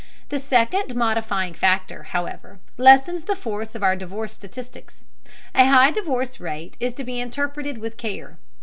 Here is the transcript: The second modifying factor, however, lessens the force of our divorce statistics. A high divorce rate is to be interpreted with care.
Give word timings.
The 0.29 0.39
second 0.39 0.95
modifying 0.95 1.53
factor, 1.53 2.01
however, 2.01 2.57
lessens 2.75 3.25
the 3.25 3.35
force 3.35 3.75
of 3.75 3.83
our 3.83 3.95
divorce 3.95 4.31
statistics. 4.33 5.05
A 5.53 5.67
high 5.67 5.91
divorce 5.91 6.39
rate 6.39 6.75
is 6.79 6.95
to 6.95 7.03
be 7.03 7.21
interpreted 7.21 7.77
with 7.77 7.97
care. 7.97 8.39